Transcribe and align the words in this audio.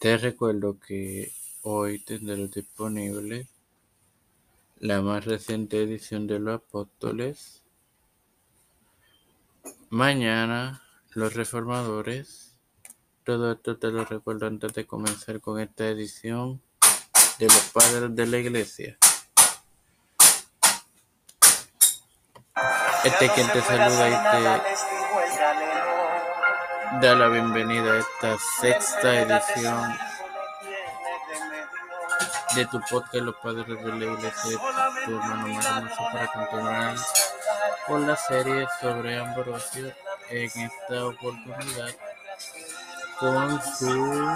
Te 0.00 0.16
recuerdo 0.16 0.80
que 0.80 1.30
hoy 1.60 2.02
tendrás 2.02 2.50
disponible 2.50 3.46
la 4.78 5.02
más 5.02 5.26
reciente 5.26 5.82
edición 5.82 6.26
de 6.26 6.38
los 6.38 6.54
Apóstoles. 6.54 7.62
Mañana, 9.90 10.82
los 11.10 11.34
reformadores. 11.34 12.56
Todo 13.24 13.52
esto 13.52 13.76
te 13.76 13.88
lo 13.88 14.06
recuerdo 14.06 14.46
antes 14.46 14.72
de 14.72 14.86
comenzar 14.86 15.38
con 15.42 15.60
esta 15.60 15.86
edición 15.88 16.62
de 17.38 17.44
los 17.44 17.70
padres 17.70 18.16
de 18.16 18.26
la 18.26 18.38
iglesia. 18.38 18.96
Este 23.04 23.28
quien 23.34 23.52
te 23.52 23.60
saluda 23.60 24.08
y 24.08 24.64
te 25.52 25.69
da 26.98 27.14
la 27.14 27.28
bienvenida 27.28 27.92
a 27.92 27.98
esta 27.98 28.36
sexta 28.60 29.20
edición 29.20 29.96
de 32.56 32.66
tu 32.66 32.80
podcast 32.80 33.14
Los 33.14 33.36
Padres 33.36 33.84
de 33.84 33.92
la 33.92 34.04
Iglesia, 34.12 34.58
tu 35.04 35.16
hermano 35.16 35.60
hermoso 35.60 36.02
para 36.12 36.26
continuar 36.26 36.96
con 37.86 38.06
la 38.08 38.16
serie 38.16 38.66
sobre 38.80 39.18
Ambrosio 39.18 39.92
en 40.30 40.46
esta 40.46 41.06
oportunidad 41.06 41.90
con 43.20 43.62
su 43.62 44.34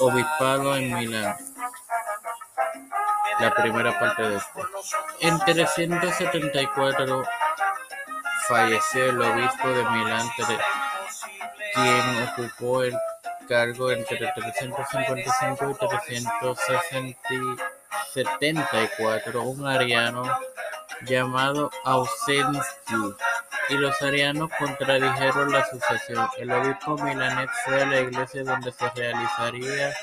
obispado 0.00 0.76
en 0.76 0.94
Milán. 0.94 1.36
La 3.40 3.54
primera 3.54 3.98
parte 3.98 4.22
de 4.22 4.36
esto. 4.36 4.60
En 5.20 5.38
374 5.40 7.24
falleció 8.48 9.10
el 9.10 9.20
obispo 9.20 9.68
de 9.68 9.84
Milán, 9.90 10.26
quien 11.74 12.28
ocupó 12.28 12.82
el 12.82 12.96
cargo 13.46 13.90
entre 13.92 14.16
355 14.32 15.70
y 15.70 15.74
374, 18.14 19.42
un 19.42 19.66
ariano 19.66 20.22
llamado 21.02 21.70
Ausencio, 21.84 23.16
y 23.68 23.74
los 23.74 24.00
arianos 24.00 24.50
contradijeron 24.58 25.52
la 25.52 25.66
sucesión. 25.66 26.26
El 26.38 26.50
obispo 26.50 26.96
milanés 26.98 27.50
fue 27.64 27.82
a 27.82 27.86
la 27.86 28.00
iglesia 28.00 28.42
donde 28.44 28.72
se 28.72 28.88
realizaría 28.90 29.94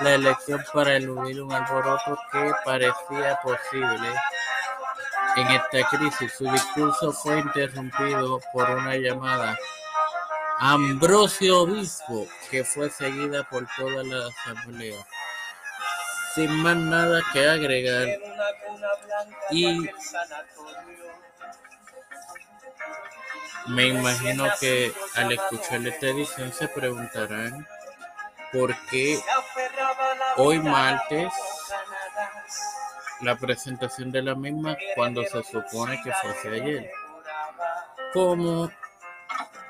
la 0.00 0.14
elección 0.14 0.64
para 0.72 0.96
eludir 0.96 1.42
un 1.42 1.52
alboroto 1.52 2.18
que 2.32 2.52
parecía 2.64 3.38
posible 3.42 4.08
en 5.36 5.46
esta 5.48 5.88
crisis. 5.88 6.32
Su 6.36 6.50
discurso 6.50 7.12
fue 7.12 7.40
interrumpido 7.40 8.40
por 8.52 8.70
una 8.70 8.96
llamada 8.96 9.56
Ambrosio 10.58 11.62
Obispo, 11.62 12.26
que 12.50 12.64
fue 12.64 12.90
seguida 12.90 13.42
por 13.44 13.66
toda 13.76 14.04
la 14.04 14.28
asamblea. 14.28 15.04
Sin 16.34 16.50
más 16.62 16.76
nada 16.76 17.20
que 17.32 17.46
agregar, 17.46 18.08
y 19.50 19.90
me 23.66 23.88
imagino 23.88 24.46
que 24.58 24.92
al 25.14 25.32
escuchar 25.32 25.86
esta 25.86 26.06
edición 26.06 26.52
se 26.52 26.68
preguntarán 26.68 27.66
por 28.52 28.74
qué 28.88 29.20
hoy 30.36 30.58
martes 30.58 31.32
la 33.22 33.36
presentación 33.36 34.10
de 34.12 34.22
la 34.22 34.34
misma 34.34 34.76
cuando 34.94 35.22
se 35.22 35.42
supone 35.44 36.00
que 36.02 36.12
fuese 36.12 36.48
ayer. 36.48 36.90
Como 38.12 38.70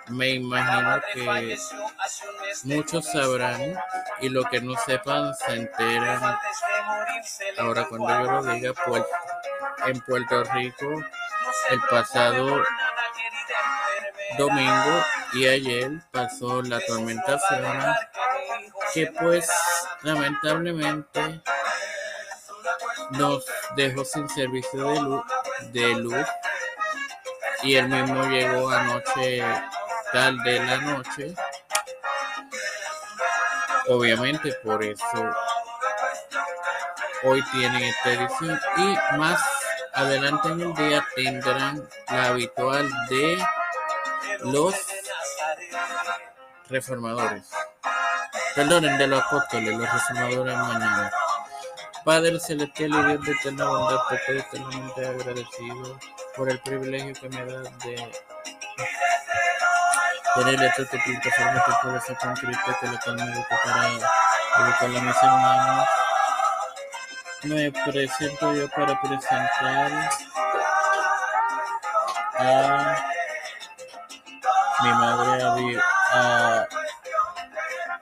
me 0.08 0.30
imagino 0.30 1.00
que 1.14 1.56
muchos 2.64 3.06
sabrán 3.06 3.74
y 4.20 4.28
lo 4.28 4.44
que 4.44 4.60
no 4.60 4.74
sepan 4.84 5.34
se 5.34 5.54
enteran 5.54 6.38
ahora 7.58 7.86
cuando 7.88 8.08
yo 8.08 8.32
lo 8.32 8.42
diga 8.52 8.72
pues, 8.84 9.04
en 9.86 10.00
Puerto 10.00 10.44
Rico 10.44 10.86
el 11.70 11.80
pasado 11.88 12.62
domingo 14.38 15.04
y 15.34 15.46
ayer 15.46 15.90
pasó 16.10 16.62
la 16.62 16.80
tormenta 16.80 17.38
Fiona 17.38 17.96
que 18.92 19.06
pues 19.18 19.48
lamentablemente 20.02 21.42
nos 23.12 23.44
dejó 23.76 24.04
sin 24.04 24.28
servicio 24.28 24.88
de 24.88 25.00
luz, 25.00 25.22
de 25.72 25.94
luz 25.96 26.26
y 27.62 27.76
él 27.76 27.88
mismo 27.88 28.24
llegó 28.24 28.68
anoche 28.70 29.44
tarde 30.12 30.56
en 30.56 30.66
la 30.66 30.76
noche. 30.78 31.34
Obviamente 33.88 34.52
por 34.64 34.82
eso 34.82 35.34
hoy 37.24 37.42
tienen 37.52 37.82
esta 37.82 38.12
edición 38.12 38.60
y 38.76 39.16
más 39.16 39.40
adelante 39.94 40.48
en 40.48 40.60
el 40.60 40.74
día 40.74 41.06
tendrán 41.14 41.88
la 42.08 42.28
habitual 42.28 42.90
de 43.08 43.44
los 44.40 44.74
reformadores. 46.68 47.44
Perdonen, 48.54 48.98
de 48.98 49.06
los 49.06 49.22
apóstoles, 49.22 49.78
los 49.78 49.92
reformadores 49.92 50.56
mañana. 50.56 51.12
Padre 52.04 52.40
celestial 52.40 52.90
y 52.90 53.06
Dios 53.06 53.24
de 53.24 53.32
eterna 53.32 53.64
bondad, 53.64 53.98
te 54.08 54.16
estoy 54.16 54.38
eternamente 54.38 55.06
agradecido 55.06 55.98
por 56.36 56.50
el 56.50 56.58
privilegio 56.60 57.14
que 57.14 57.28
me 57.28 57.44
das 57.44 57.78
de 57.78 58.12
tener 60.34 60.62
esta 60.64 60.84
plataforma 60.84 61.64
que 61.64 61.72
puede 61.82 62.00
ser 62.00 62.16
con 62.16 62.34
Cristo 62.34 62.76
que 62.80 62.86
lo 62.88 62.98
conmigo 62.98 63.46
para 63.64 63.88
educar 63.88 64.84
a 64.84 64.88
mis 64.88 65.22
hermanos. 65.22 65.88
Me 67.44 67.72
presento 67.72 68.54
yo 68.54 68.68
para 68.70 69.00
presentar 69.00 70.10
a 72.38 72.96
mi 74.82 74.90
madre, 74.90 75.80
a, 76.14 76.66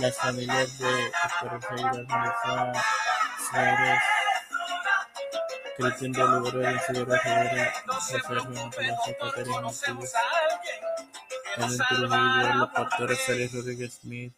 las 0.00 0.16
familias 0.16 0.78
de 0.78 1.12
Aguilar, 1.22 1.94
Melissa 1.94 2.72
Flores, 3.50 4.02
Cristian 5.76 6.12
de 6.12 6.22
Olivero, 6.22 6.76
Isidoro 6.76 7.14
Rivera, 7.14 7.72
José 7.86 8.22
Caterina 8.22 9.66
Ortiz, 9.66 10.12
Ellen 11.56 11.78
Trujillo, 11.88 12.54
los 12.54 12.70
pastores 12.70 13.20
Félix 13.20 13.54
Rodríguez 13.54 13.98
Smith, 14.00 14.32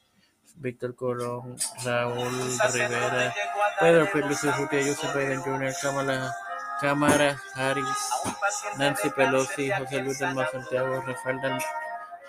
Víctor 0.57 0.95
Colón, 0.95 1.57
Raúl 1.85 2.59
Rivera, 2.73 3.35
Pedro 3.81 4.07
Félix 4.07 4.43
Biden 5.15 5.41
Jr., 5.43 5.73
Cámara, 5.81 6.35
Cámara 6.81 7.43
Harris, 7.55 7.85
Nancy 8.77 9.11
Pelosi, 9.11 9.71
José 9.71 10.03
Luis 10.03 10.19
del 10.19 10.35
Santiago, 10.51 11.03
Rafael, 11.03 11.41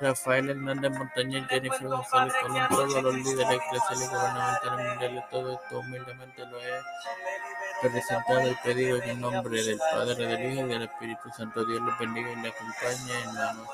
Rafael 0.01 0.49
Hernández 0.49 0.91
Montañez, 0.91 1.45
Jennifer 1.49 1.87
González 1.87 2.33
Colón, 2.41 2.67
todos 2.69 3.03
los 3.03 3.15
líderes 3.15 3.59
eclesiales 3.59 4.03
y 4.03 4.07
gubernamentales 4.07 4.87
mundiales, 4.89 5.23
todo 5.29 5.53
esto 5.53 5.79
humildemente 5.79 6.45
lo 6.45 6.59
he 6.59 7.89
presentado 7.89 8.49
y 8.49 8.55
pedido 8.63 8.97
en 8.97 9.09
el 9.09 9.21
nombre 9.21 9.63
del 9.63 9.77
Padre, 9.77 10.25
del 10.25 10.53
Hijo 10.53 10.65
y 10.65 10.69
del 10.69 10.83
Espíritu 10.83 11.29
Santo. 11.35 11.65
Dios 11.65 11.81
los 11.81 11.99
bendiga 11.99 12.31
y 12.31 12.35
le 12.37 12.47
acompañe, 12.49 13.19
hermanos. 13.23 13.67